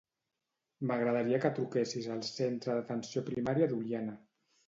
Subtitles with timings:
[0.91, 4.17] M'agradaria que truquessis al centre d'atenció primària d'Oliana.